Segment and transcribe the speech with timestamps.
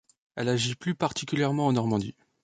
[0.35, 2.15] Elle agit plus particulièrement en Normandie.